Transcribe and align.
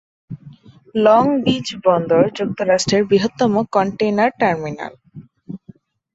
Long 0.95 1.23
beach 1.45 1.67
বন্দর 1.85 2.23
যুক্তরাষ্ট্রের 2.37 3.03
বৃহত্তম 3.09 3.53
কন্টেইনার 3.73 4.31
টার্মিনাল। 4.39 4.93